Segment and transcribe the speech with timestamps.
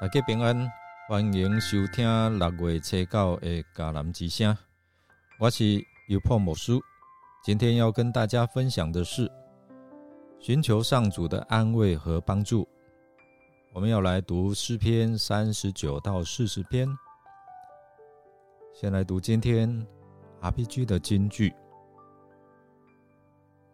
[0.00, 0.56] 大家平安，
[1.08, 4.56] 欢迎收听六月七九的迦南之声。
[5.40, 6.78] 我是尤破牧师，
[7.42, 9.28] 今天要跟大家分享的是
[10.38, 12.68] 寻求上主的安慰和帮助。
[13.72, 16.88] 我们要来读诗篇三十九到四十篇。
[18.72, 19.84] 先来读今天
[20.40, 21.52] RPG 的金句：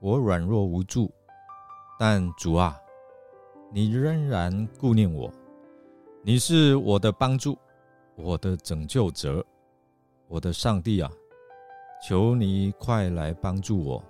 [0.01, 1.13] 我软弱无助，
[1.99, 2.81] 但主啊，
[3.71, 5.31] 你仍然顾念我。
[6.27, 7.55] 你是我的帮助，
[8.17, 9.45] 我的拯救者，
[10.27, 11.11] 我的上帝啊！
[12.03, 14.03] 求你快来帮助我。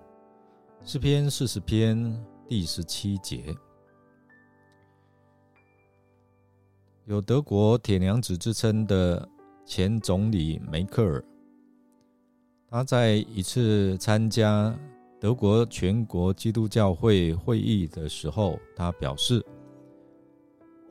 [0.85, 3.53] 诗篇四十篇第十七节，
[7.07, 9.29] 有德国铁娘子之称的
[9.67, 11.25] 前总理梅克尔，
[12.71, 14.73] 他在一次参加
[15.19, 19.45] 德国全国基督教会会议的时候，他表示。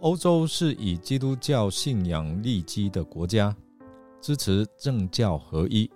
[0.04, 3.56] 欧洲是以基督教信仰立基的国家，
[4.20, 5.90] 支持政教合一、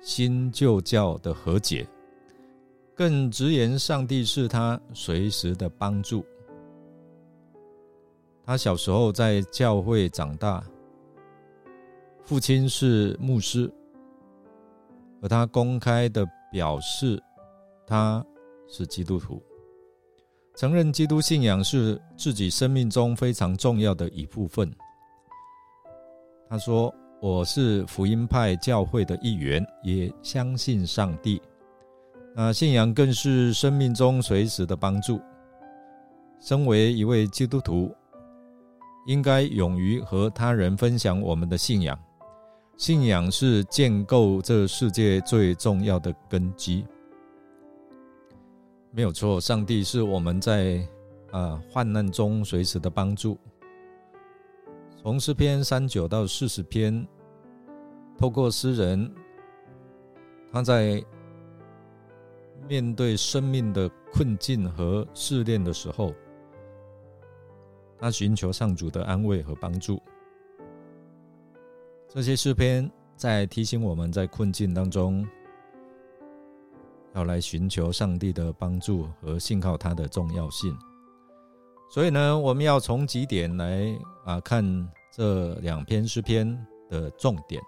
[0.00, 1.84] 新旧教的和解，
[2.94, 6.24] 更直言上帝是他随时的帮助。
[8.44, 10.62] 他小时候在教会长大，
[12.22, 13.68] 父亲是牧师，
[15.20, 17.20] 而他公开的表示
[17.88, 18.24] 他
[18.68, 19.42] 是基督徒。
[20.54, 24.70] 承认基督信仰是自己生命中非常重要的一部分。
[26.48, 31.40] 他说：“我是福音派教会的一员，也相信上帝。
[32.36, 35.20] 那信仰更是生命中随时的帮助。
[36.38, 37.90] 身为一位基督徒，
[39.06, 41.98] 应该勇于和他人分享我们的信仰。
[42.76, 46.84] 信仰是建构这世界最重要的根基。”
[48.94, 50.86] 没有错，上帝是我们在
[51.30, 53.38] 啊患难中随时的帮助。
[55.00, 57.06] 从诗篇三九到四十篇，
[58.18, 59.10] 透过诗人
[60.52, 61.02] 他在
[62.68, 66.12] 面对生命的困境和试炼的时候，
[67.98, 69.98] 他寻求上主的安慰和帮助。
[72.10, 75.26] 这些诗篇在提醒我们在困境当中。
[77.14, 80.76] 要来寻求上帝的帮助和信靠他的重要性，
[81.90, 87.62] 所以呢，我们要从几点来啊看这两篇诗篇的重点。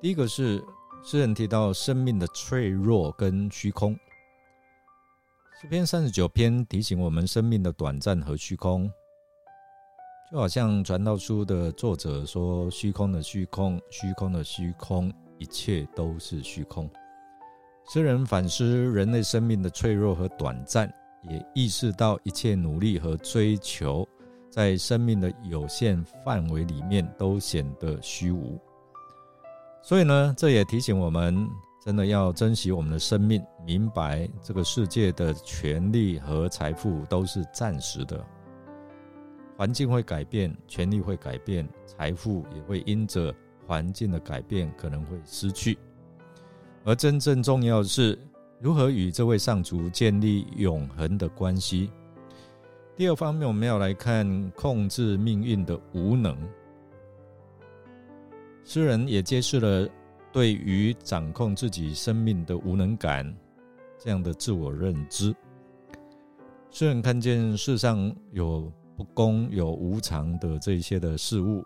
[0.00, 0.64] 第一个是
[1.02, 3.98] 诗人提到生命的脆弱跟虚空。
[5.60, 8.90] 诗篇三十九篇提醒我们生命的短暂和虚空，
[10.30, 16.90] 就好像传道书的作者说：“虚空的虚空，虚空的虚空，一切都是虚空。”
[17.88, 20.92] 诗人反思人类生命的脆弱和短暂，
[21.30, 24.06] 也意识到一切努力和追求
[24.50, 28.60] 在生命的有限范围里面都显得虚无。
[29.82, 31.48] 所以呢，这也提醒我们，
[31.84, 38.20] 真的要珍惜我们的生命，明白这个世界的权利和财富都是暂时的，
[39.56, 43.32] 环境会改变，权力会改变，财富也会因着
[43.64, 45.78] 环境的改变可能会失去。
[46.86, 48.16] 而真正重要的是，
[48.60, 51.90] 如何与这位上主建立永恒的关系。
[52.96, 56.38] 第二方面，我们要来看控制命运的无能。
[58.62, 59.88] 诗人也揭示了
[60.32, 63.36] 对于掌控自己生命的无能感
[63.98, 65.34] 这样的自我认知。
[66.70, 71.64] 诗人看见世上有不公、有无常的这些的事物，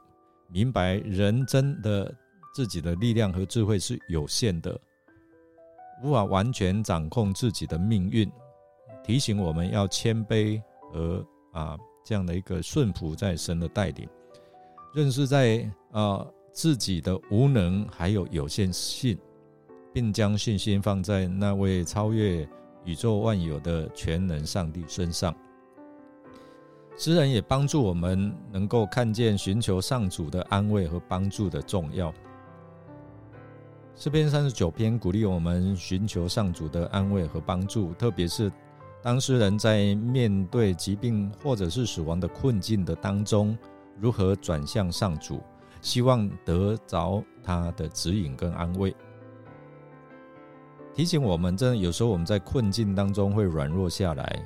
[0.49, 2.11] 明白人真的
[2.55, 4.81] 自己的力量和智慧是有限的。
[6.03, 8.31] 无法完全掌控自己的命运，
[9.05, 10.63] 提醒我们要谦卑
[10.93, 14.09] 和啊这样的一个顺服在神的带领，
[14.95, 19.19] 认识在啊自己的无能还有有限性，
[19.93, 22.49] 并将信心放在那位超越
[22.85, 25.35] 宇宙万有的全能上帝身上。
[26.97, 32.13] 诗人也帮助我们能够看见寻求上主的安慰和帮助的重要。
[34.01, 38.51] 诗篇三十九篇鼓励我们寻求上主的安慰和帮助，特别是
[39.03, 43.55] 当事人在面对疾病或者是死亡的困境的当中，
[43.99, 45.43] 如何转向上主，
[45.83, 48.97] 希望得着他的指引跟安慰。
[50.95, 54.43] 提醒我们，真的有时候我们在困境当中会软弱下来，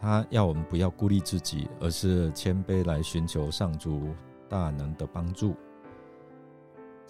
[0.00, 4.08] 他要我们不要孤立自己，而是谦卑来寻求上主
[4.48, 5.54] 大能的帮助。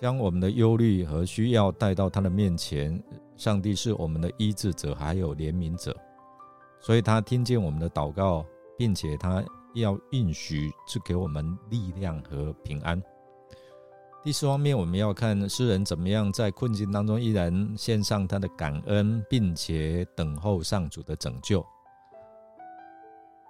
[0.00, 2.99] 将我们的忧虑和需要带到他的面前，
[3.37, 5.94] 上帝是我们的医治者，还有怜悯者，
[6.81, 8.47] 所以他听见我们的祷告，
[8.79, 9.44] 并且他
[9.75, 13.00] 要允许赐给我们力量和平安。
[14.25, 21.62] 第四方面，我们要看诗人怎么样在困境当中依然献上他的感恩，并且等候上主的拯救。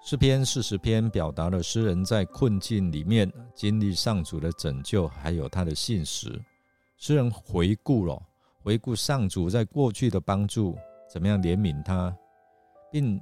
[0.03, 6.41] 诗篇四十篇表达了诗人在困境里面经历上主的拯救，还有他的信实。
[6.97, 8.21] 诗人回顾了，
[8.63, 10.77] 回顾上主在过去的帮助，
[11.13, 12.17] 怎么样怜悯他，
[12.91, 13.21] 并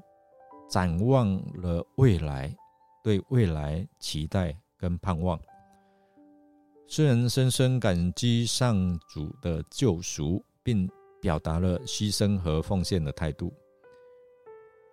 [0.71, 2.55] 展望了未来，
[3.03, 5.39] 对未来期待跟盼望。
[6.87, 10.89] 诗人深深感激上主的救赎，并
[11.21, 13.53] 表达了牺牲和奉献的态度。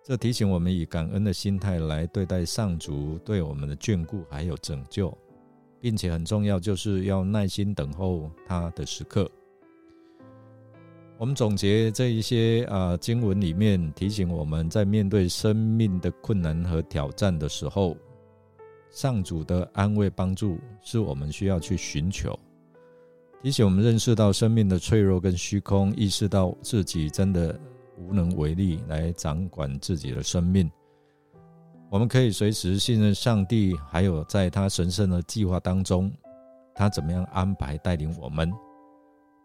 [0.06, 5.12] 这提醒我们以感恩的心态来对待上主对我们的眷顾还有拯救，
[5.80, 9.28] 并且很重要，就是要耐心等候他的时刻。
[11.18, 17.96] 我们总结这一些啊经文里面提醒我们在面对生命的困难和挑战的时候，
[18.92, 22.38] 上主的安慰帮助是我们需要去寻求。
[23.42, 27.60] 提醒我们认识到生命的脆弱跟虚空，意识到自己真的。
[27.96, 30.70] 无能为力来掌管自己的生命，
[31.90, 36.12] 我们可以随时信任上帝，还有在他神圣的计划当中，
[36.74, 38.52] 他怎么样安排带领我们。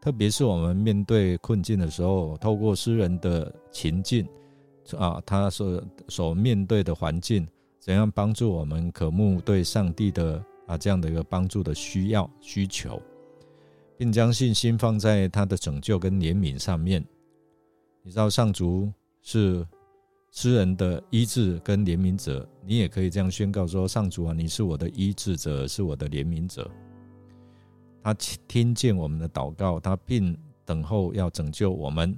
[0.02, 4.28] 特别是我们面对困境的时候，透过诗人的情境
[4.98, 7.48] 啊，他所所面对的环境，
[7.80, 13.02] 怎样帮助我们渴慕对上帝的啊这样的一个帮助的需要需求，
[13.96, 17.06] 并将信心放在他的拯救跟怜悯上面。
[18.04, 19.66] 你知道上主是
[20.32, 26.70] 诗人的医治跟怜悯者，你也可以这样宣告说：上主啊，你是我的医治者，是我的怜悯者。
[28.02, 28.12] 他
[28.48, 32.18] 听见我们的祷告，他并等候要拯救我们。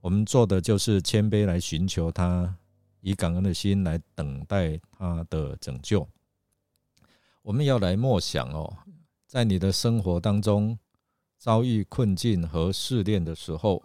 [0.00, 2.56] 我们做的就是谦卑来寻求他，
[3.02, 6.08] 以感恩的心来等待他的拯救。
[7.42, 8.74] 我们要来默想哦，
[9.26, 10.78] 在你的生活当中
[11.36, 13.82] 遭遇困境和试炼的时候。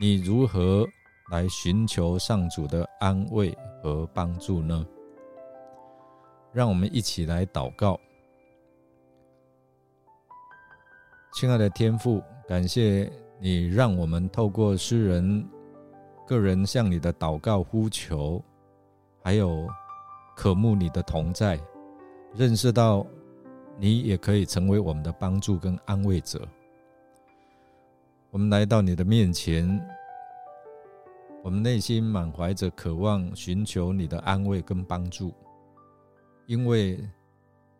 [0.00, 0.86] 你如何
[1.28, 3.52] 来寻求上主的安慰
[3.82, 4.86] 和帮助呢？
[6.52, 7.98] 让我们一起来祷告。
[11.34, 13.10] 亲爱的天父，感谢
[13.40, 15.44] 你让我们透过诗人
[16.28, 18.40] 个人向你的祷告呼求，
[19.20, 19.66] 还有
[20.36, 21.58] 渴慕你的同在，
[22.36, 23.04] 认识到
[23.76, 26.46] 你也可以成为我们的帮助跟安慰者。
[28.30, 29.66] 我们来到你的面前，
[31.42, 35.32] 我们内心满怀着渴望，寻求你的安慰跟帮助。
[36.44, 36.98] 因为，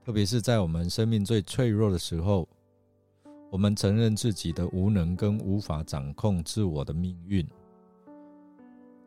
[0.03, 2.49] 特别是在我们生命最脆弱的时候，
[3.51, 7.47] 我们承认自己的无能跟无法掌控自我的命运。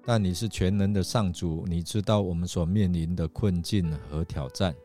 [0.06, 4.76] 但你是全能的上主，你知道我们所面临的困境和挑战。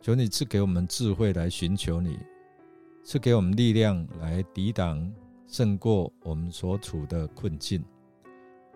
[0.00, 2.18] 求你赐给我们智慧来寻求你，
[3.04, 5.08] 赐给我们力量来抵挡。
[5.48, 7.82] 胜过我们所处的困境，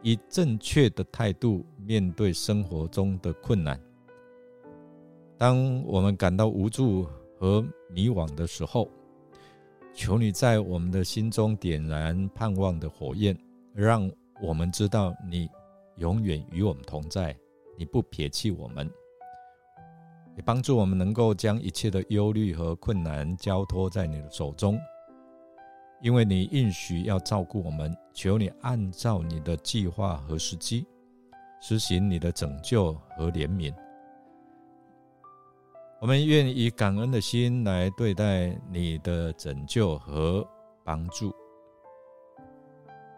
[0.01, 3.79] 以正确的态度面对生活中的困难。
[5.37, 7.07] 当我们感到无助
[7.39, 8.89] 和迷惘的时候，
[9.93, 13.37] 求你在我们的心中点燃盼望的火焰，
[13.75, 15.51] 让我们知道你
[15.97, 17.37] 永远与我们同在，
[17.77, 18.91] 你不撇弃我们，
[20.39, 24.81] 也帮助我们能够将一切的忧虑和困难交托在你的手中。
[26.03, 30.85] 因为你应许要照顾我们，求你按照你的计划和时机，
[31.61, 33.73] 实行你的拯救和怜悯。
[36.01, 40.45] 我们愿以感恩的心来对待你的拯救和
[40.83, 41.33] 帮助，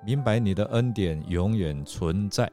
[0.05, 2.51] 明白你的恩典永远存在。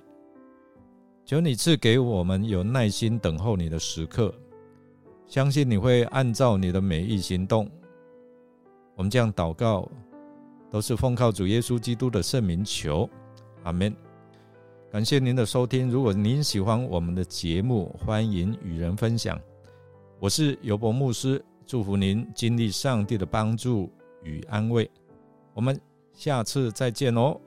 [1.25, 4.33] 求你赐给我们有耐心等候你的时刻，
[5.27, 7.69] 相信你会按照你的美意行动。
[8.95, 9.85] 我们这样祷告。
[10.71, 13.07] 都是奉靠主耶稣基督的圣名求，
[13.63, 13.93] 阿门。
[14.89, 15.89] 感谢您的收听。
[15.89, 19.39] 如果您喜欢我们的节目，欢迎与人分享。
[20.19, 23.91] 我是尤伯牧师，祝福您经历上帝的帮助
[24.23, 24.89] 与安慰。
[25.53, 25.79] 我们
[26.13, 27.39] 下次再见哦。